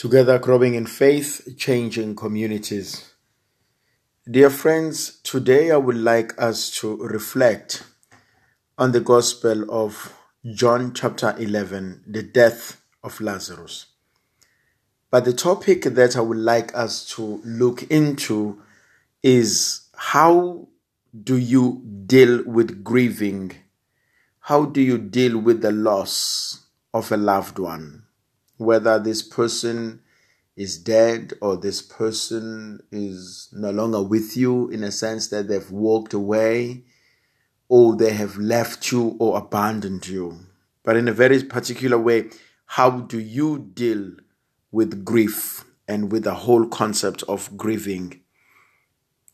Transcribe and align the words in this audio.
Together, 0.00 0.38
growing 0.38 0.76
in 0.76 0.86
faith, 0.86 1.46
changing 1.58 2.16
communities. 2.16 3.12
Dear 4.26 4.48
friends, 4.48 5.20
today 5.22 5.70
I 5.70 5.76
would 5.76 5.98
like 5.98 6.32
us 6.40 6.70
to 6.78 6.96
reflect 6.96 7.84
on 8.78 8.92
the 8.92 9.00
Gospel 9.00 9.70
of 9.70 10.18
John, 10.54 10.94
chapter 10.94 11.34
11, 11.38 12.04
the 12.06 12.22
death 12.22 12.80
of 13.04 13.20
Lazarus. 13.20 13.88
But 15.10 15.26
the 15.26 15.34
topic 15.34 15.82
that 15.82 16.16
I 16.16 16.22
would 16.22 16.38
like 16.38 16.74
us 16.74 17.04
to 17.16 17.42
look 17.44 17.82
into 17.90 18.62
is 19.22 19.82
how 19.94 20.68
do 21.12 21.36
you 21.36 21.82
deal 22.06 22.42
with 22.44 22.82
grieving? 22.82 23.52
How 24.38 24.64
do 24.64 24.80
you 24.80 24.96
deal 24.96 25.38
with 25.38 25.60
the 25.60 25.72
loss 25.72 26.64
of 26.94 27.12
a 27.12 27.18
loved 27.18 27.58
one? 27.58 28.04
Whether 28.60 28.98
this 28.98 29.22
person 29.22 30.00
is 30.54 30.76
dead 30.76 31.32
or 31.40 31.56
this 31.56 31.80
person 31.80 32.80
is 32.92 33.48
no 33.52 33.70
longer 33.70 34.02
with 34.02 34.36
you 34.36 34.68
in 34.68 34.84
a 34.84 34.92
sense 34.92 35.28
that 35.28 35.48
they've 35.48 35.70
walked 35.70 36.12
away 36.12 36.82
or 37.68 37.96
they 37.96 38.12
have 38.12 38.36
left 38.36 38.92
you 38.92 39.16
or 39.18 39.38
abandoned 39.38 40.06
you. 40.06 40.38
But 40.82 40.96
in 40.96 41.08
a 41.08 41.12
very 41.12 41.42
particular 41.42 41.98
way, 41.98 42.30
how 42.66 42.90
do 42.90 43.18
you 43.18 43.70
deal 43.72 44.12
with 44.70 45.04
grief 45.04 45.64
and 45.88 46.12
with 46.12 46.24
the 46.24 46.34
whole 46.34 46.66
concept 46.66 47.22
of 47.24 47.56
grieving? 47.56 48.20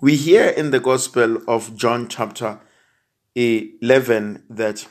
We 0.00 0.14
hear 0.14 0.48
in 0.48 0.70
the 0.70 0.80
Gospel 0.80 1.38
of 1.48 1.74
John, 1.74 2.06
chapter 2.08 2.60
11, 3.34 4.44
that 4.50 4.86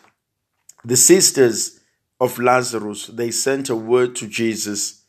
the 0.83 0.97
sisters 0.97 1.79
of 2.19 2.39
Lazarus, 2.39 3.07
they 3.07 3.31
sent 3.31 3.69
a 3.69 3.75
word 3.75 4.15
to 4.17 4.27
Jesus 4.27 5.03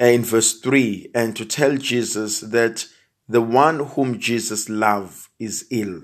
uh, 0.00 0.06
in 0.06 0.22
verse 0.22 0.60
3 0.60 1.10
and 1.14 1.34
to 1.36 1.44
tell 1.44 1.76
Jesus 1.76 2.40
that 2.40 2.86
the 3.28 3.40
one 3.40 3.80
whom 3.80 4.18
Jesus 4.18 4.68
loved 4.68 5.28
is 5.38 5.66
ill. 5.70 6.02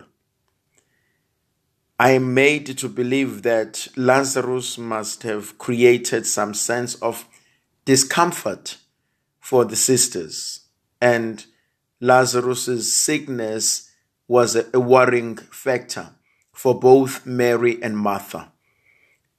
I 1.99 2.13
am 2.13 2.35
made 2.35 2.79
to 2.79 2.89
believe 2.89 3.43
that 3.43 3.87
Lazarus 3.97 4.77
must 4.77 5.23
have 5.23 5.57
created 5.59 6.27
some 6.27 6.53
sense 6.53 6.97
of 6.97 7.29
discomfort 7.85 8.79
for 9.39 9.65
the 9.65 9.77
sisters, 9.77 10.67
and 11.01 11.45
Lazarus's 12.01 12.93
sickness 12.93 13.91
was 14.27 14.57
a 14.57 14.81
worrying 14.81 15.37
factor 15.37 16.11
for 16.53 16.79
both 16.79 17.27
Mary 17.27 17.81
and 17.83 17.97
Martha. 17.97 18.52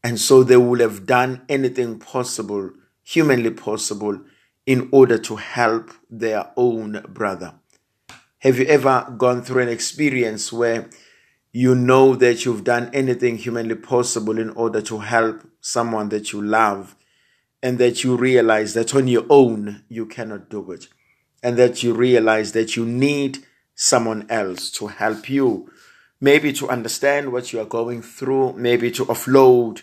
And 0.04 0.20
so 0.20 0.44
they 0.44 0.58
would 0.58 0.82
have 0.82 1.06
done 1.06 1.44
anything 1.48 1.98
possible, 2.00 2.72
humanly 3.04 3.52
possible, 3.52 4.20
in 4.66 4.90
order 4.92 5.18
to 5.18 5.36
help 5.38 5.92
their 6.10 6.52
own 6.58 7.04
brother. 7.10 7.54
Have 8.40 8.60
you 8.60 8.66
ever 8.66 9.14
gone 9.18 9.42
through 9.42 9.62
an 9.64 9.70
experience 9.70 10.52
where 10.52 10.90
you 11.54 11.76
know 11.76 12.16
that 12.16 12.44
you've 12.44 12.64
done 12.64 12.90
anything 12.94 13.38
humanly 13.38 13.76
possible 13.76 14.40
in 14.40 14.50
order 14.52 14.82
to 14.82 15.00
help 15.00 15.48
someone 15.62 16.10
that 16.10 16.34
you 16.34 16.42
love, 16.42 16.96
and 17.62 17.78
that 17.78 18.04
you 18.04 18.18
realize 18.18 18.74
that 18.74 18.94
on 18.94 19.08
your 19.08 19.26
own 19.30 19.86
you 19.88 20.06
cannot 20.06 20.50
do 20.50 20.72
it, 20.72 20.88
and 21.42 21.56
that 21.56 21.82
you 21.84 21.94
realize 21.94 22.52
that 22.52 22.76
you 22.76 22.86
need 22.86 23.38
someone 23.76 24.26
else 24.30 24.70
to 24.72 24.88
help 24.88 25.30
you, 25.30 25.72
maybe 26.20 26.52
to 26.52 26.68
understand 26.70 27.32
what 27.32 27.54
you 27.54 27.62
are 27.62 27.66
going 27.66 28.02
through, 28.02 28.54
maybe 28.54 28.92
to 28.92 29.06
offload 29.06 29.82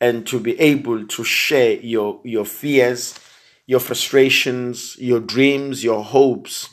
and 0.00 0.26
to 0.26 0.40
be 0.40 0.58
able 0.58 1.06
to 1.06 1.24
share 1.24 1.74
your, 1.74 2.20
your 2.24 2.44
fears, 2.44 3.18
your 3.66 3.80
frustrations, 3.80 4.96
your 4.98 5.20
dreams, 5.20 5.84
your 5.84 6.02
hopes, 6.02 6.70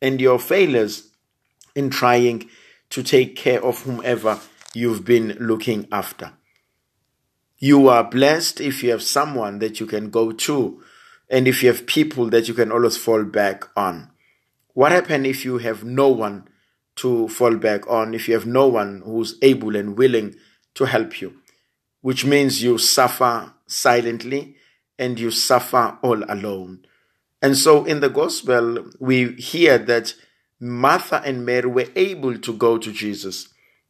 and 0.00 0.20
your 0.20 0.38
failures 0.38 1.10
in 1.74 1.90
trying 1.90 2.48
to 2.88 3.02
take 3.02 3.36
care 3.36 3.62
of 3.62 3.82
whomever 3.82 4.40
you've 4.74 5.04
been 5.04 5.36
looking 5.38 5.86
after. 5.92 6.32
You 7.58 7.88
are 7.88 8.04
blessed 8.04 8.60
if 8.60 8.82
you 8.82 8.90
have 8.90 9.02
someone 9.02 9.58
that 9.58 9.80
you 9.80 9.86
can 9.86 10.10
go 10.10 10.32
to 10.32 10.82
and 11.28 11.46
if 11.46 11.62
you 11.62 11.68
have 11.68 11.86
people 11.86 12.28
that 12.30 12.48
you 12.48 12.54
can 12.54 12.72
always 12.72 12.96
fall 12.96 13.24
back 13.24 13.64
on. 13.76 14.10
What 14.72 14.92
happens 14.92 15.26
if 15.26 15.44
you 15.44 15.58
have 15.58 15.84
no 15.84 16.08
one 16.08 16.48
to 16.96 17.28
fall 17.28 17.56
back 17.56 17.88
on, 17.88 18.14
if 18.14 18.28
you 18.28 18.34
have 18.34 18.46
no 18.46 18.66
one 18.66 19.02
who's 19.04 19.36
able 19.42 19.76
and 19.76 19.96
willing 19.96 20.34
to 20.74 20.86
help 20.86 21.20
you? 21.20 21.39
Which 22.00 22.24
means 22.24 22.62
you 22.62 22.78
suffer 22.78 23.52
silently 23.66 24.56
and 24.98 25.18
you 25.18 25.30
suffer 25.30 25.98
all 26.02 26.22
alone. 26.28 26.84
And 27.42 27.56
so 27.56 27.84
in 27.84 28.00
the 28.00 28.10
gospel, 28.10 28.90
we 28.98 29.32
hear 29.32 29.78
that 29.78 30.14
Martha 30.60 31.22
and 31.24 31.46
Mary 31.46 31.68
were 31.68 31.88
able 31.96 32.38
to 32.38 32.52
go 32.52 32.76
to 32.76 32.92
Jesus 32.92 33.48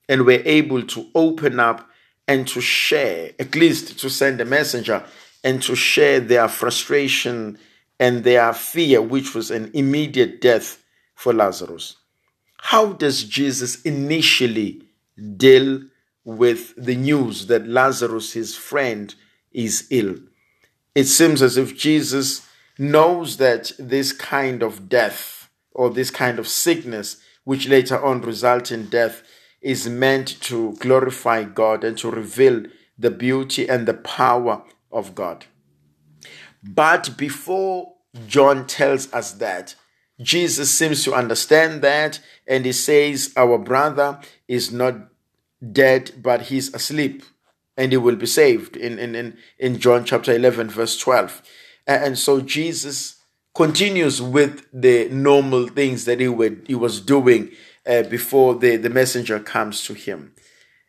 and 0.08 0.24
were 0.24 0.42
able 0.44 0.82
to 0.82 1.06
open 1.14 1.58
up 1.58 1.88
and 2.28 2.46
to 2.48 2.60
share, 2.60 3.32
at 3.40 3.56
least 3.56 3.98
to 3.98 4.08
send 4.08 4.40
a 4.40 4.44
messenger 4.44 5.04
and 5.42 5.62
to 5.62 5.74
share 5.74 6.20
their 6.20 6.48
frustration 6.48 7.58
and 7.98 8.22
their 8.22 8.52
fear, 8.52 9.02
which 9.02 9.34
was 9.34 9.50
an 9.50 9.70
immediate 9.74 10.40
death 10.40 10.82
for 11.16 11.32
Lazarus. 11.32 11.96
How 12.58 12.92
does 12.92 13.24
Jesus 13.24 13.82
initially 13.82 14.82
deal 15.36 15.82
with 16.36 16.74
the 16.76 16.96
news 16.96 17.46
that 17.46 17.66
Lazarus, 17.66 18.32
his 18.32 18.56
friend, 18.56 19.14
is 19.52 19.86
ill. 19.90 20.16
It 20.94 21.04
seems 21.04 21.42
as 21.42 21.56
if 21.56 21.76
Jesus 21.76 22.46
knows 22.78 23.36
that 23.38 23.72
this 23.78 24.12
kind 24.12 24.62
of 24.62 24.88
death 24.88 25.50
or 25.72 25.90
this 25.90 26.10
kind 26.10 26.38
of 26.38 26.48
sickness, 26.48 27.16
which 27.44 27.68
later 27.68 28.02
on 28.02 28.22
results 28.22 28.70
in 28.70 28.88
death, 28.88 29.22
is 29.60 29.88
meant 29.88 30.40
to 30.42 30.74
glorify 30.78 31.44
God 31.44 31.84
and 31.84 31.96
to 31.98 32.10
reveal 32.10 32.64
the 32.98 33.10
beauty 33.10 33.68
and 33.68 33.86
the 33.86 33.94
power 33.94 34.62
of 34.90 35.14
God. 35.14 35.46
But 36.62 37.16
before 37.16 37.94
John 38.26 38.66
tells 38.66 39.12
us 39.12 39.32
that, 39.32 39.74
Jesus 40.20 40.70
seems 40.70 41.04
to 41.04 41.14
understand 41.14 41.82
that 41.82 42.20
and 42.46 42.64
he 42.64 42.72
says, 42.72 43.32
Our 43.36 43.58
brother 43.58 44.20
is 44.46 44.70
not 44.70 45.09
dead, 45.72 46.12
but 46.22 46.42
he's 46.42 46.72
asleep 46.74 47.22
and 47.76 47.92
he 47.92 47.98
will 47.98 48.16
be 48.16 48.26
saved 48.26 48.76
in, 48.76 48.98
in, 48.98 49.14
in, 49.14 49.38
in 49.58 49.78
John 49.78 50.04
chapter 50.04 50.34
11, 50.34 50.68
verse 50.68 50.98
12. 50.98 51.42
And 51.86 52.18
so 52.18 52.40
Jesus 52.40 53.16
continues 53.54 54.20
with 54.20 54.66
the 54.72 55.08
normal 55.08 55.68
things 55.68 56.04
that 56.04 56.20
he, 56.20 56.28
would, 56.28 56.64
he 56.66 56.74
was 56.74 57.00
doing 57.00 57.50
uh, 57.86 58.02
before 58.02 58.54
the, 58.54 58.76
the 58.76 58.90
messenger 58.90 59.40
comes 59.40 59.82
to 59.84 59.94
him. 59.94 60.34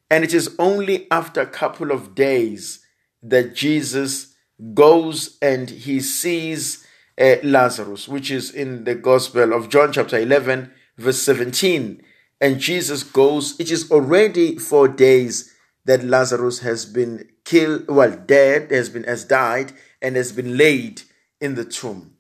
And 0.10 0.24
it 0.24 0.34
is 0.34 0.54
only 0.60 1.10
after 1.10 1.42
a 1.42 1.46
couple 1.46 1.92
of 1.92 2.14
days 2.14 2.86
that 3.24 3.56
Jesus 3.56 4.36
goes 4.74 5.38
and 5.42 5.70
he 5.70 6.02
sees 6.02 6.86
uh, 7.20 7.36
Lazarus, 7.42 8.08
which 8.08 8.30
is 8.30 8.52
in 8.52 8.84
the 8.84 8.96
Gospel 8.96 9.54
of 9.54 9.70
John, 9.70 9.94
chapter 9.94 10.18
11, 10.18 10.72
verse 10.98 11.22
17 11.22 12.04
and 12.42 12.60
Jesus 12.60 13.04
goes. 13.04 13.58
It 13.60 13.72
is 13.72 13.92
already 13.92 14.58
four 14.58 14.88
days 14.88 15.54
that 15.86 16.04
Lazarus 16.04 16.60
has 16.60 16.86
been 16.86 17.30
killed, 17.46 17.88
well, 17.88 18.12
dead, 18.12 18.72
has 18.72 18.90
been 18.90 19.04
has 19.04 19.24
died, 19.24 19.74
and 20.02 20.16
has 20.16 20.32
been 20.32 20.58
laid 20.58 21.04
in 21.40 21.56
the 21.56 21.64
tomb. 21.64 22.18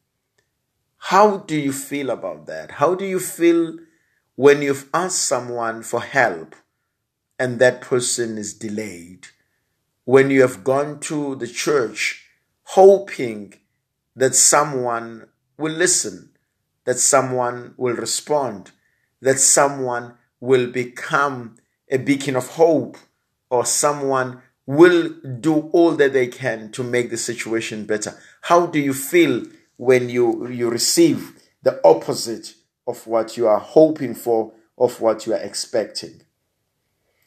How 0.97 1.37
do 1.37 1.57
you 1.57 1.73
feel 1.73 2.11
about 2.11 2.45
that? 2.45 2.71
How 2.73 2.93
do 2.93 3.05
you 3.05 3.19
feel 3.19 3.77
when 4.35 4.61
you've 4.61 4.87
asked 4.93 5.23
someone 5.23 5.81
for 5.81 6.01
help 6.01 6.55
and 7.39 7.57
that 7.57 7.81
person 7.81 8.37
is 8.37 8.53
delayed? 8.53 9.27
When 10.05 10.29
you 10.29 10.41
have 10.41 10.63
gone 10.63 10.99
to 11.01 11.35
the 11.35 11.47
church 11.47 12.27
hoping 12.63 13.55
that 14.15 14.35
someone 14.35 15.27
will 15.57 15.73
listen, 15.73 16.31
that 16.85 16.99
someone 16.99 17.73
will 17.77 17.95
respond, 17.95 18.71
that 19.21 19.39
someone 19.39 20.15
will 20.39 20.67
become 20.67 21.55
a 21.89 21.97
beacon 21.97 22.35
of 22.35 22.47
hope 22.49 22.97
or 23.49 23.65
someone 23.65 24.41
will 24.65 25.09
do 25.39 25.69
all 25.73 25.91
that 25.91 26.13
they 26.13 26.27
can 26.27 26.71
to 26.71 26.83
make 26.83 27.09
the 27.09 27.17
situation 27.17 27.85
better. 27.85 28.17
How 28.41 28.65
do 28.65 28.79
you 28.79 28.93
feel 28.93 29.45
when 29.77 30.09
you, 30.09 30.47
you 30.47 30.69
receive 30.69 31.33
the 31.61 31.79
opposite 31.85 32.55
of 32.87 33.05
what 33.05 33.37
you 33.37 33.47
are 33.47 33.59
hoping 33.59 34.15
for, 34.15 34.53
of 34.77 35.01
what 35.01 35.25
you 35.25 35.33
are 35.33 35.39
expecting? 35.39 36.21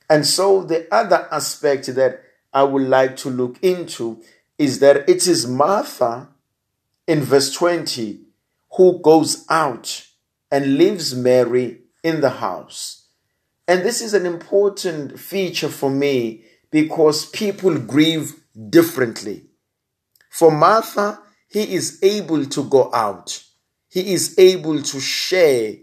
And 0.08 0.26
so, 0.26 0.62
the 0.62 0.93
other 0.94 1.29
aspect 1.31 1.87
that 1.94 2.23
I 2.52 2.62
would 2.62 2.82
like 2.82 3.17
to 3.19 3.31
look 3.31 3.58
into 3.62 4.23
is 4.58 4.79
that 4.81 5.08
it 5.08 5.26
is 5.26 5.46
Martha 5.46 6.29
in 7.06 7.20
verse 7.20 7.52
20 7.52 8.20
who 8.76 9.00
goes 9.00 9.44
out 9.49 10.06
and 10.50 10.76
leaves 10.76 11.14
Mary 11.14 11.83
in 12.04 12.20
the 12.20 12.30
house. 12.30 13.06
And 13.66 13.82
this 13.82 14.00
is 14.00 14.14
an 14.14 14.26
important 14.26 15.18
feature 15.18 15.70
for 15.70 15.90
me 15.90 16.44
because 16.70 17.26
people 17.26 17.78
grieve 17.78 18.34
differently. 18.68 19.46
For 20.30 20.50
Martha, 20.50 21.20
he 21.48 21.74
is 21.74 21.98
able 22.02 22.44
to 22.46 22.64
go 22.64 22.92
out. 22.92 23.42
He 23.88 24.12
is 24.12 24.38
able 24.38 24.82
to 24.82 25.00
share. 25.00 25.76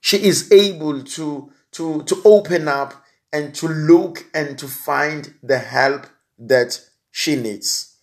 She 0.00 0.16
is 0.16 0.50
able 0.50 1.04
to, 1.04 1.52
to, 1.72 2.02
to 2.02 2.22
open 2.24 2.66
up 2.66 2.94
and 3.32 3.54
to 3.54 3.68
look 3.68 4.26
and 4.34 4.58
to 4.58 4.66
find 4.66 5.34
the 5.42 5.58
help 5.58 6.06
that 6.38 6.80
she 7.10 7.36
needs. 7.36 7.96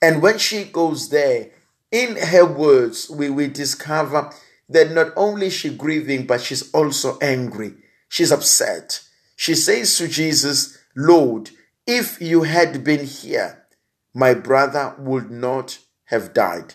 And 0.00 0.22
when 0.22 0.38
she 0.38 0.64
goes 0.64 1.10
there, 1.10 1.50
in 1.90 2.16
her 2.16 2.44
words, 2.44 3.10
we, 3.10 3.28
we 3.30 3.48
discover 3.48 4.32
that 4.70 4.92
not 4.92 5.12
only 5.16 5.48
is 5.48 5.52
she 5.52 5.76
grieving, 5.76 6.26
but 6.26 6.40
she's 6.40 6.70
also 6.72 7.18
angry. 7.20 7.74
She's 8.08 8.32
upset. 8.32 9.02
She 9.36 9.54
says 9.54 9.96
to 9.98 10.08
Jesus, 10.08 10.78
Lord, 10.96 11.50
if 11.86 12.20
you 12.20 12.42
had 12.42 12.82
been 12.84 13.04
here, 13.04 13.66
my 14.14 14.34
brother 14.34 14.94
would 14.98 15.30
not 15.30 15.78
have 16.04 16.32
died. 16.32 16.74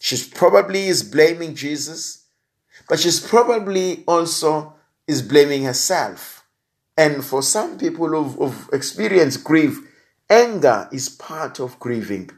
She's 0.00 0.26
probably 0.26 0.86
is 0.86 1.02
blaming 1.02 1.54
Jesus, 1.54 2.26
but 2.88 2.98
she's 2.98 3.20
probably 3.20 4.04
also 4.06 4.74
is 5.06 5.22
blaming 5.22 5.64
herself. 5.64 6.44
And 6.96 7.24
for 7.24 7.42
some 7.42 7.78
people 7.78 8.08
who've, 8.08 8.34
who've 8.34 8.68
experienced 8.72 9.44
grief, 9.44 9.78
anger 10.28 10.88
is 10.92 11.08
part 11.08 11.60
of 11.60 11.78
grieving. 11.78 12.30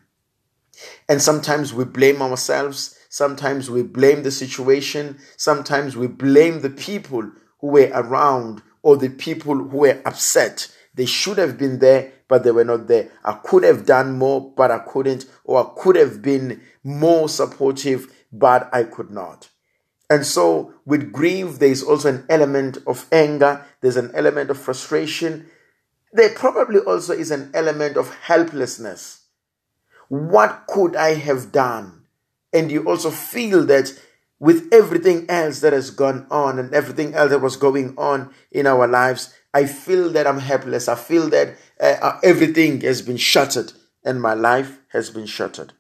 And 1.08 1.20
sometimes 1.20 1.72
we 1.74 1.84
blame 1.84 2.22
ourselves, 2.22 2.95
sometimes 3.16 3.70
we 3.70 3.82
blame 3.82 4.22
the 4.24 4.30
situation, 4.30 5.18
sometimes 5.38 5.96
we 5.96 6.06
blame 6.06 6.60
the 6.60 6.68
people 6.68 7.22
who 7.60 7.68
were 7.68 7.90
around 7.94 8.60
or 8.82 8.98
the 8.98 9.08
people 9.08 9.54
who 9.54 9.78
were 9.78 10.02
upset. 10.04 10.70
They 10.94 11.06
should 11.06 11.38
have 11.38 11.56
been 11.56 11.78
there, 11.78 12.12
but 12.28 12.44
they 12.44 12.50
were 12.50 12.66
not 12.66 12.88
there. 12.88 13.10
I 13.24 13.32
could 13.42 13.62
have 13.62 13.86
done 13.86 14.18
more, 14.18 14.52
but 14.54 14.70
I 14.70 14.80
couldn't, 14.80 15.24
or 15.44 15.64
I 15.64 15.82
could 15.82 15.96
have 15.96 16.20
been 16.20 16.60
more 16.84 17.26
supportive, 17.30 18.14
but 18.30 18.68
I 18.70 18.82
could 18.82 19.10
not. 19.10 19.48
And 20.10 20.26
so, 20.26 20.74
with 20.84 21.10
grief, 21.10 21.58
there 21.58 21.70
is 21.70 21.82
also 21.82 22.10
an 22.10 22.26
element 22.28 22.76
of 22.86 23.06
anger, 23.10 23.64
there's 23.80 23.96
an 23.96 24.10
element 24.14 24.50
of 24.50 24.58
frustration. 24.58 25.48
There 26.12 26.34
probably 26.34 26.80
also 26.80 27.14
is 27.14 27.30
an 27.30 27.50
element 27.54 27.96
of 27.96 28.14
helplessness. 28.14 29.22
What 30.08 30.66
could 30.68 30.94
I 30.96 31.14
have 31.14 31.50
done? 31.50 32.02
And 32.52 32.70
you 32.70 32.84
also 32.84 33.10
feel 33.10 33.64
that 33.66 33.98
with 34.38 34.68
everything 34.72 35.26
else 35.28 35.60
that 35.60 35.72
has 35.72 35.90
gone 35.90 36.26
on 36.30 36.58
and 36.58 36.72
everything 36.74 37.14
else 37.14 37.30
that 37.30 37.40
was 37.40 37.56
going 37.56 37.94
on 37.96 38.32
in 38.50 38.66
our 38.66 38.86
lives, 38.86 39.34
I 39.54 39.66
feel 39.66 40.10
that 40.10 40.26
I'm 40.26 40.38
helpless. 40.38 40.88
I 40.88 40.94
feel 40.94 41.28
that 41.30 41.56
uh, 41.80 41.96
uh 42.02 42.20
everything 42.22 42.80
has 42.82 43.02
been 43.02 43.16
shattered 43.16 43.72
and 44.04 44.20
my 44.20 44.34
life 44.34 44.78
has 44.88 45.10
been 45.10 45.26
shattered. 45.26 45.72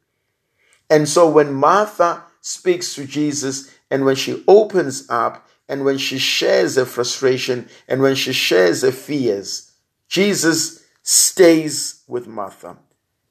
And 0.88 1.08
so 1.08 1.28
when 1.28 1.52
Martha 1.52 2.24
speaks 2.40 2.94
to 2.94 3.06
Jesus, 3.06 3.70
and 3.90 4.04
when 4.04 4.16
she 4.16 4.42
opens 4.48 5.08
up 5.08 5.46
and 5.68 5.84
when 5.84 5.98
she 5.98 6.18
shares 6.18 6.76
her 6.76 6.84
frustration 6.84 7.68
and 7.88 8.02
when 8.02 8.14
she 8.14 8.32
shares 8.32 8.82
her 8.82 8.92
fears, 8.92 9.72
Jesus 10.08 10.84
stays 11.02 12.02
with 12.06 12.26
Martha. 12.26 12.76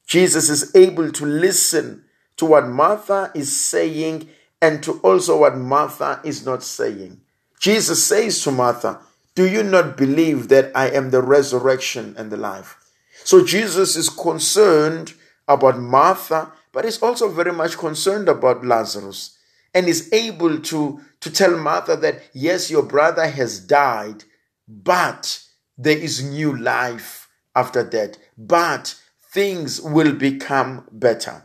Jesus 0.07 0.49
is 0.49 0.75
able 0.75 1.11
to 1.11 1.25
listen 1.25 2.04
to 2.37 2.45
what 2.45 2.67
Martha 2.67 3.31
is 3.33 3.55
saying 3.55 4.29
and 4.61 4.81
to 4.83 4.99
also 4.99 5.39
what 5.39 5.57
Martha 5.57 6.19
is 6.23 6.45
not 6.45 6.63
saying. 6.63 7.21
Jesus 7.59 8.03
says 8.03 8.43
to 8.43 8.51
Martha, 8.51 8.99
Do 9.35 9.47
you 9.47 9.63
not 9.63 9.97
believe 9.97 10.49
that 10.49 10.71
I 10.75 10.89
am 10.89 11.11
the 11.11 11.21
resurrection 11.21 12.15
and 12.17 12.31
the 12.31 12.37
life? 12.37 12.77
So 13.23 13.43
Jesus 13.45 13.95
is 13.95 14.09
concerned 14.09 15.13
about 15.47 15.79
Martha, 15.79 16.51
but 16.71 16.85
is 16.85 17.01
also 17.01 17.29
very 17.29 17.53
much 17.53 17.77
concerned 17.77 18.27
about 18.27 18.65
Lazarus 18.65 19.37
and 19.73 19.87
is 19.87 20.11
able 20.13 20.59
to, 20.59 21.01
to 21.19 21.31
tell 21.31 21.57
Martha 21.57 21.95
that, 21.97 22.21
yes, 22.33 22.71
your 22.71 22.83
brother 22.83 23.27
has 23.27 23.59
died, 23.59 24.23
but 24.67 25.41
there 25.77 25.97
is 25.97 26.23
new 26.23 26.57
life 26.57 27.29
after 27.55 27.83
that. 27.83 28.17
But 28.37 28.95
things 29.31 29.81
will 29.81 30.13
become 30.13 30.87
better. 30.91 31.43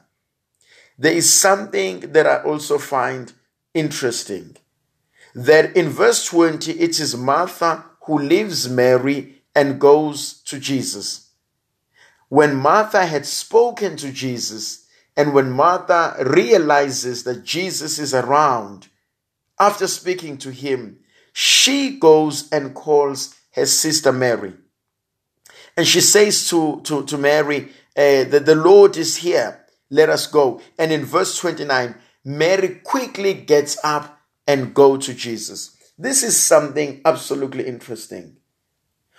There 1.00 1.14
is 1.14 1.32
something 1.32 2.12
that 2.12 2.26
I 2.26 2.42
also 2.42 2.76
find 2.76 3.32
interesting 3.72 4.58
that 5.34 5.74
in 5.74 5.88
verse 5.88 6.26
20, 6.26 6.72
it 6.72 7.00
is 7.00 7.16
Martha 7.16 7.86
who 8.02 8.18
leaves 8.18 8.68
Mary 8.68 9.42
and 9.54 9.80
goes 9.80 10.42
to 10.42 10.60
Jesus. 10.60 11.30
When 12.28 12.54
Martha 12.54 13.06
had 13.06 13.24
spoken 13.24 13.96
to 13.96 14.12
Jesus, 14.12 14.86
and 15.16 15.32
when 15.32 15.50
Martha 15.50 16.16
realizes 16.20 17.24
that 17.24 17.44
Jesus 17.44 17.98
is 17.98 18.12
around, 18.12 18.88
after 19.58 19.86
speaking 19.86 20.36
to 20.36 20.50
him, 20.50 20.98
she 21.32 21.98
goes 21.98 22.46
and 22.52 22.74
calls 22.74 23.34
her 23.54 23.64
sister 23.64 24.12
Mary. 24.12 24.52
And 25.78 25.86
she 25.86 26.02
says 26.02 26.46
to, 26.50 26.82
to, 26.82 27.06
to 27.06 27.16
Mary 27.16 27.70
uh, 27.96 28.24
that 28.24 28.44
the 28.44 28.54
Lord 28.54 28.98
is 28.98 29.16
here. 29.16 29.64
Let 29.90 30.08
us 30.08 30.26
go. 30.26 30.60
And 30.78 30.92
in 30.92 31.04
verse 31.04 31.36
29, 31.38 31.94
Mary 32.24 32.80
quickly 32.84 33.34
gets 33.34 33.76
up 33.84 34.20
and 34.46 34.74
go 34.74 34.96
to 34.96 35.12
Jesus. 35.12 35.76
This 35.98 36.22
is 36.22 36.36
something 36.36 37.00
absolutely 37.04 37.66
interesting. 37.66 38.36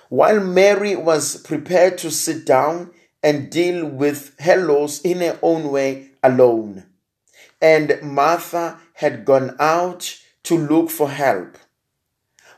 While 0.10 0.40
Mary 0.40 0.96
was 0.96 1.38
prepared 1.44 1.98
to 2.00 2.12
sit 2.12 2.46
down 2.46 2.92
and 3.24 3.50
deal 3.52 3.86
with 3.86 4.40
her 4.40 4.58
loss 4.58 5.02
in 5.02 5.20
her 5.20 5.38
own 5.42 5.72
way 5.72 6.12
alone. 6.24 6.86
And 7.62 8.00
Martha 8.02 8.80
had 8.94 9.26
gone 9.26 9.56
out 9.60 10.18
to 10.44 10.58
look 10.58 10.90
for 10.90 11.10
help. 11.10 11.58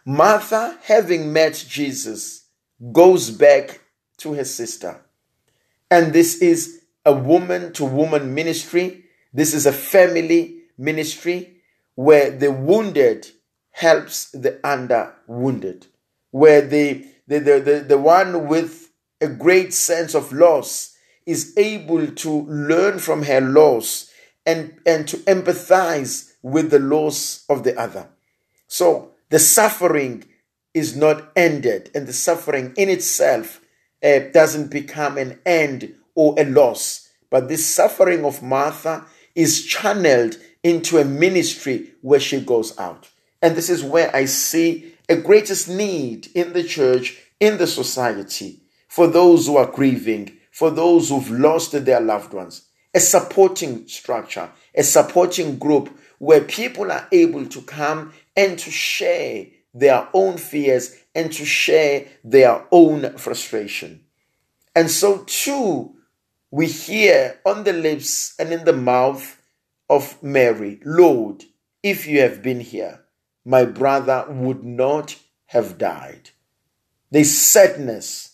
Martha, 0.05 0.77
having 0.83 1.33
met 1.33 1.65
Jesus, 1.67 2.45
goes 2.91 3.29
back 3.29 3.81
to 4.17 4.33
her 4.33 4.45
sister. 4.45 5.01
And 5.91 6.13
this 6.13 6.41
is 6.41 6.82
a 7.05 7.13
woman 7.13 7.73
to 7.73 7.85
woman 7.85 8.33
ministry. 8.33 9.05
This 9.33 9.53
is 9.53 9.65
a 9.65 9.73
family 9.73 10.63
ministry 10.77 11.57
where 11.95 12.31
the 12.31 12.51
wounded 12.51 13.27
helps 13.71 14.29
the 14.31 14.59
under 14.63 15.13
wounded, 15.27 15.87
where 16.31 16.61
the, 16.61 17.05
the, 17.27 17.39
the, 17.39 17.59
the, 17.59 17.79
the 17.87 17.97
one 17.97 18.47
with 18.47 18.91
a 19.23 19.27
great 19.27 19.73
sense 19.73 20.13
of 20.13 20.33
loss, 20.33 20.95
is 21.25 21.57
able 21.57 22.07
to 22.07 22.29
learn 22.29 22.99
from 22.99 23.23
her 23.23 23.39
loss 23.39 24.11
and, 24.45 24.77
and 24.85 25.07
to 25.07 25.17
empathize 25.17 26.33
with 26.41 26.69
the 26.69 26.79
loss 26.79 27.45
of 27.49 27.63
the 27.63 27.79
other. 27.79 28.09
So 28.67 29.11
the 29.29 29.39
suffering 29.39 30.25
is 30.73 30.97
not 30.97 31.31
ended, 31.35 31.89
and 31.95 32.05
the 32.05 32.13
suffering 32.13 32.73
in 32.75 32.89
itself 32.89 33.61
uh, 34.03 34.19
doesn't 34.33 34.69
become 34.69 35.17
an 35.17 35.39
end 35.45 35.95
or 36.15 36.35
a 36.37 36.45
loss. 36.45 37.09
But 37.29 37.47
this 37.47 37.65
suffering 37.65 38.25
of 38.25 38.43
Martha 38.43 39.05
is 39.35 39.65
channeled 39.65 40.37
into 40.63 40.97
a 40.97 41.05
ministry 41.05 41.91
where 42.01 42.19
she 42.19 42.39
goes 42.39 42.77
out. 42.77 43.09
And 43.41 43.55
this 43.55 43.69
is 43.69 43.83
where 43.83 44.15
I 44.15 44.25
see 44.25 44.93
a 45.09 45.15
greatest 45.15 45.67
need 45.67 46.27
in 46.33 46.53
the 46.53 46.63
church, 46.63 47.19
in 47.39 47.57
the 47.57 47.67
society, 47.67 48.61
for 48.87 49.07
those 49.07 49.47
who 49.47 49.57
are 49.57 49.69
grieving, 49.69 50.37
for 50.51 50.71
those 50.71 51.09
who've 51.09 51.31
lost 51.31 51.71
their 51.71 51.99
loved 51.99 52.33
ones. 52.33 52.69
A 52.93 52.99
supporting 52.99 53.87
structure, 53.87 54.49
a 54.75 54.83
supporting 54.83 55.57
group 55.57 55.97
where 56.19 56.41
people 56.41 56.91
are 56.91 57.07
able 57.11 57.45
to 57.47 57.61
come 57.63 58.13
and 58.37 58.57
to 58.59 58.71
share 58.71 59.47
their 59.73 60.07
own 60.13 60.37
fears 60.37 60.95
and 61.15 61.33
to 61.33 61.43
share 61.43 62.05
their 62.23 62.65
own 62.71 63.17
frustration. 63.17 64.05
And 64.75 64.89
so, 64.89 65.23
too, 65.25 65.92
we 66.53 66.67
hear 66.67 67.39
on 67.47 67.63
the 67.63 67.73
lips 67.73 68.35
and 68.37 68.53
in 68.53 68.63
the 68.63 68.73
mouth 68.73 69.41
of 69.89 70.21
Mary, 70.21 70.79
Lord, 70.85 71.45
if 71.81 72.05
you 72.05 72.19
have 72.19 72.43
been 72.43 72.59
here, 72.59 72.99
my 73.43 73.65
brother 73.65 74.27
would 74.29 74.63
not 74.63 75.15
have 75.47 75.79
died. 75.79 76.29
There's 77.09 77.35
sadness 77.35 78.33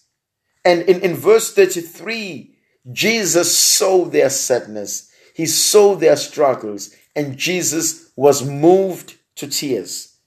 and 0.65 0.81
in, 0.81 0.99
in 0.99 1.15
verse 1.15 1.53
33, 1.53 2.53
Jesus 2.91 3.57
saw 3.57 4.03
their 4.03 4.29
sadness, 4.29 5.09
he 5.33 5.45
saw 5.45 5.95
their 5.95 6.17
struggles, 6.17 6.93
and 7.15 7.37
Jesus 7.37 8.11
was 8.17 8.45
moved 8.45 9.15
to 9.35 9.47
tears. 9.47 10.17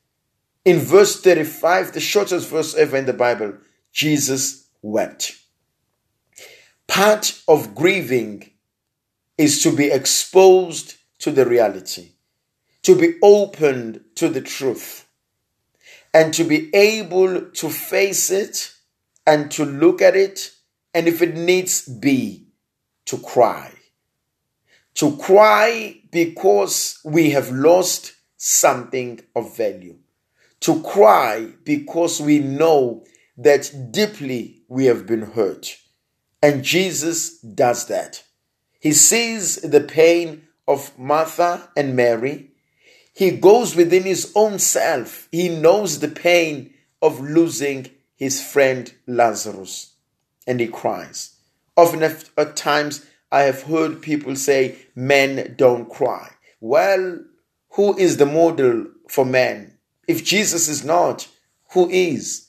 In 0.64 0.78
verse 0.78 1.20
35, 1.20 1.92
the 1.92 2.00
shortest 2.00 2.48
verse 2.48 2.74
ever 2.74 2.96
in 2.96 3.04
the 3.04 3.12
Bible, 3.12 3.58
Jesus 3.92 4.66
wept. 4.80 5.41
Part 6.92 7.42
of 7.48 7.74
grieving 7.74 8.50
is 9.38 9.62
to 9.62 9.74
be 9.74 9.90
exposed 9.90 10.96
to 11.20 11.30
the 11.30 11.46
reality, 11.46 12.10
to 12.82 12.94
be 12.94 13.14
opened 13.22 14.02
to 14.16 14.28
the 14.28 14.42
truth, 14.42 15.06
and 16.12 16.34
to 16.34 16.44
be 16.44 16.68
able 16.76 17.46
to 17.52 17.70
face 17.70 18.30
it 18.30 18.74
and 19.26 19.50
to 19.52 19.64
look 19.64 20.02
at 20.02 20.14
it, 20.16 20.52
and 20.92 21.08
if 21.08 21.22
it 21.22 21.34
needs 21.34 21.88
be, 21.88 22.48
to 23.06 23.16
cry. 23.16 23.72
To 24.96 25.16
cry 25.16 25.98
because 26.10 27.00
we 27.06 27.30
have 27.30 27.50
lost 27.50 28.12
something 28.36 29.18
of 29.34 29.56
value. 29.56 29.96
To 30.60 30.82
cry 30.82 31.54
because 31.64 32.20
we 32.20 32.38
know 32.40 33.06
that 33.38 33.72
deeply 33.92 34.64
we 34.68 34.84
have 34.84 35.06
been 35.06 35.22
hurt. 35.22 35.78
And 36.42 36.64
Jesus 36.64 37.38
does 37.38 37.86
that. 37.86 38.24
He 38.80 38.92
sees 38.92 39.56
the 39.56 39.80
pain 39.80 40.42
of 40.66 40.96
Martha 40.98 41.70
and 41.76 41.94
Mary. 41.94 42.50
He 43.14 43.30
goes 43.30 43.76
within 43.76 44.02
his 44.02 44.32
own 44.34 44.58
self. 44.58 45.28
He 45.30 45.48
knows 45.48 46.00
the 46.00 46.08
pain 46.08 46.74
of 47.00 47.20
losing 47.20 47.90
his 48.16 48.42
friend 48.42 48.92
Lazarus. 49.06 49.94
And 50.46 50.58
he 50.58 50.66
cries. 50.66 51.36
Often 51.76 52.02
at 52.02 52.56
times, 52.56 53.06
I 53.30 53.42
have 53.42 53.62
heard 53.62 54.02
people 54.02 54.34
say, 54.36 54.76
men 54.94 55.54
don't 55.56 55.88
cry. 55.88 56.30
Well, 56.60 57.20
who 57.70 57.96
is 57.96 58.16
the 58.16 58.26
model 58.26 58.86
for 59.08 59.24
men? 59.24 59.78
If 60.08 60.24
Jesus 60.24 60.68
is 60.68 60.84
not, 60.84 61.28
who 61.72 61.88
is? 61.88 62.48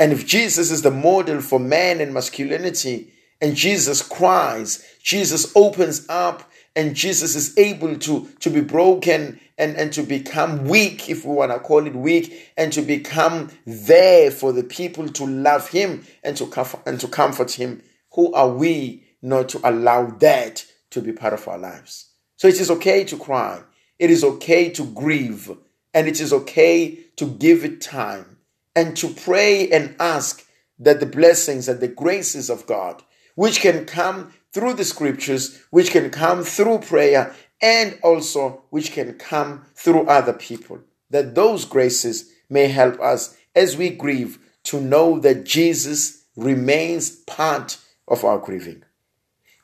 And 0.00 0.12
if 0.12 0.26
Jesus 0.26 0.70
is 0.70 0.82
the 0.82 0.90
model 0.90 1.40
for 1.40 1.60
man 1.60 2.00
and 2.00 2.12
masculinity, 2.12 3.12
and 3.40 3.56
Jesus 3.56 4.02
cries, 4.02 4.84
Jesus 5.02 5.52
opens 5.56 6.06
up, 6.08 6.50
and 6.76 6.96
Jesus 6.96 7.34
is 7.36 7.56
able 7.56 7.96
to, 7.98 8.28
to 8.40 8.50
be 8.50 8.60
broken 8.60 9.40
and, 9.56 9.76
and 9.76 9.92
to 9.92 10.02
become 10.02 10.64
weak, 10.64 11.08
if 11.08 11.24
we 11.24 11.34
want 11.34 11.52
to 11.52 11.60
call 11.60 11.86
it 11.86 11.94
weak, 11.94 12.52
and 12.56 12.72
to 12.72 12.82
become 12.82 13.50
there 13.64 14.30
for 14.30 14.52
the 14.52 14.64
people 14.64 15.08
to 15.10 15.24
love 15.24 15.68
him 15.68 16.04
and 16.22 16.36
to 16.36 16.46
comfort, 16.46 16.80
and 16.86 16.98
to 17.00 17.08
comfort 17.08 17.52
him. 17.52 17.82
Who 18.14 18.32
are 18.32 18.48
we 18.48 19.04
not 19.22 19.48
to 19.50 19.60
allow 19.62 20.06
that 20.06 20.64
to 20.90 21.00
be 21.00 21.12
part 21.12 21.34
of 21.34 21.46
our 21.46 21.58
lives? 21.58 22.10
So 22.36 22.48
it 22.48 22.60
is 22.60 22.70
okay 22.70 23.04
to 23.04 23.16
cry. 23.16 23.62
It 23.98 24.10
is 24.10 24.24
okay 24.24 24.70
to 24.70 24.84
grieve. 24.84 25.50
And 25.92 26.08
it 26.08 26.20
is 26.20 26.32
okay 26.32 26.98
to 27.16 27.26
give 27.26 27.64
it 27.64 27.80
time 27.80 28.38
and 28.74 28.96
to 28.96 29.08
pray 29.08 29.70
and 29.70 29.94
ask 30.00 30.44
that 30.78 30.98
the 30.98 31.06
blessings 31.06 31.68
and 31.68 31.80
the 31.80 31.88
graces 31.88 32.50
of 32.50 32.66
God, 32.66 33.02
which 33.34 33.60
can 33.60 33.84
come 33.84 34.32
through 34.52 34.74
the 34.74 34.84
scriptures, 34.84 35.60
which 35.70 35.90
can 35.90 36.10
come 36.10 36.44
through 36.44 36.78
prayer, 36.78 37.34
and 37.60 37.98
also 38.02 38.64
which 38.70 38.92
can 38.92 39.14
come 39.14 39.64
through 39.74 40.06
other 40.06 40.32
people, 40.32 40.80
that 41.10 41.34
those 41.34 41.64
graces 41.64 42.32
may 42.48 42.68
help 42.68 43.00
us 43.00 43.36
as 43.54 43.76
we 43.76 43.90
grieve 43.90 44.38
to 44.64 44.80
know 44.80 45.18
that 45.18 45.44
Jesus 45.44 46.24
remains 46.36 47.10
part 47.10 47.78
of 48.08 48.24
our 48.24 48.38
grieving. 48.38 48.82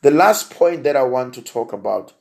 The 0.03 0.11
last 0.11 0.50
point 0.50 0.85
that 0.85 0.97
I 0.97 1.03
want 1.03 1.35
to 1.35 1.43
talk 1.43 1.73
about 1.73 2.15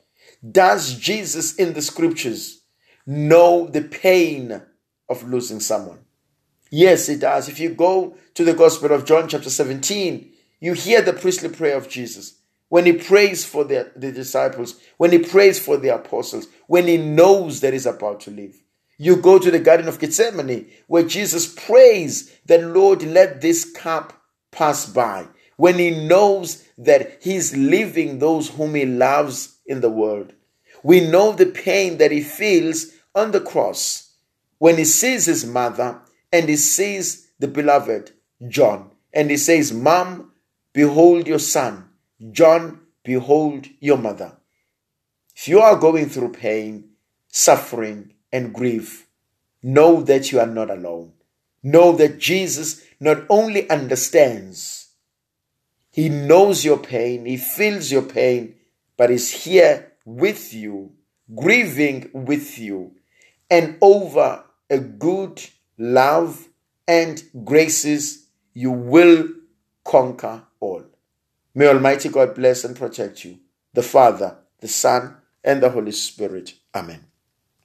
does 0.51 0.97
Jesus 0.97 1.55
in 1.55 1.73
the 1.73 1.81
scriptures 1.81 2.61
know 3.05 3.67
the 3.67 3.81
pain 3.81 4.61
of 5.09 5.23
losing 5.23 5.59
someone? 5.59 5.99
Yes, 6.69 7.07
he 7.07 7.15
does. 7.15 7.49
If 7.49 7.59
you 7.59 7.69
go 7.69 8.15
to 8.35 8.43
the 8.43 8.53
Gospel 8.53 8.91
of 8.91 9.05
John, 9.05 9.27
chapter 9.27 9.49
17, 9.49 10.31
you 10.59 10.73
hear 10.73 11.01
the 11.01 11.13
priestly 11.13 11.49
prayer 11.49 11.77
of 11.77 11.89
Jesus 11.89 12.39
when 12.69 12.85
he 12.85 12.93
prays 12.93 13.43
for 13.43 13.63
the, 13.63 13.91
the 13.95 14.11
disciples, 14.11 14.79
when 14.97 15.11
he 15.11 15.19
prays 15.19 15.59
for 15.59 15.77
the 15.77 15.93
apostles, 15.93 16.47
when 16.67 16.87
he 16.87 16.97
knows 16.97 17.61
that 17.61 17.73
he's 17.73 17.87
about 17.87 18.19
to 18.21 18.31
leave. 18.31 18.61
You 18.97 19.15
go 19.15 19.39
to 19.39 19.49
the 19.49 19.59
Garden 19.59 19.87
of 19.87 19.99
Gethsemane, 19.99 20.69
where 20.87 21.03
Jesus 21.03 21.51
prays 21.51 22.37
that, 22.45 22.63
Lord, 22.63 23.01
let 23.01 23.41
this 23.41 23.65
cup 23.71 24.13
pass 24.51 24.85
by. 24.85 25.27
When 25.55 25.79
he 25.79 25.91
knows 25.91 26.65
that 26.77 27.19
he's 27.21 27.55
leaving 27.55 28.19
those 28.19 28.49
whom 28.49 28.75
he 28.75 28.85
loves 28.85 29.57
in 29.65 29.81
the 29.81 29.89
world. 29.89 30.33
We 30.83 31.01
know 31.01 31.31
the 31.31 31.45
pain 31.45 31.97
that 31.97 32.11
he 32.11 32.21
feels 32.21 32.87
on 33.15 33.31
the 33.31 33.41
cross 33.41 34.13
when 34.57 34.77
he 34.77 34.85
sees 34.85 35.25
his 35.25 35.45
mother 35.45 36.01
and 36.31 36.47
he 36.47 36.55
sees 36.55 37.29
the 37.39 37.47
beloved 37.47 38.11
John. 38.47 38.91
And 39.13 39.29
he 39.29 39.37
says, 39.37 39.73
Mom, 39.73 40.28
behold 40.73 41.27
your 41.27 41.39
son. 41.39 41.89
John, 42.31 42.81
behold 43.03 43.67
your 43.79 43.97
mother. 43.97 44.37
If 45.35 45.47
you 45.47 45.61
are 45.61 45.77
going 45.77 46.09
through 46.09 46.33
pain, 46.33 46.89
suffering, 47.29 48.13
and 48.31 48.53
grief, 48.53 49.07
know 49.63 50.01
that 50.03 50.31
you 50.31 50.39
are 50.39 50.47
not 50.47 50.69
alone. 50.69 51.13
Know 51.63 51.93
that 51.93 52.19
Jesus 52.19 52.85
not 52.99 53.25
only 53.29 53.69
understands, 53.69 54.89
He 55.91 56.09
knows 56.09 56.65
your 56.65 56.77
pain, 56.77 57.25
He 57.25 57.37
feels 57.37 57.91
your 57.91 58.01
pain, 58.01 58.55
but 58.97 59.11
is 59.11 59.31
here 59.31 59.93
with 60.05 60.53
you, 60.53 60.91
grieving 61.33 62.09
with 62.13 62.59
you, 62.59 62.95
and 63.49 63.77
over 63.81 64.43
a 64.69 64.79
good 64.79 65.41
love, 65.77 66.47
and 66.87 67.23
graces, 67.45 68.27
you 68.53 68.71
will 68.71 69.29
conquer 69.85 70.43
all. 70.59 70.83
May 71.55 71.67
Almighty 71.67 72.09
God 72.09 72.35
bless 72.35 72.63
and 72.63 72.75
protect 72.75 73.25
you, 73.25 73.39
the 73.73 73.83
Father, 73.83 74.37
the 74.61 74.67
Son, 74.67 75.17
and 75.43 75.61
the 75.63 75.69
Holy 75.69 75.91
Spirit. 75.91 76.53
Amen. 76.75 77.08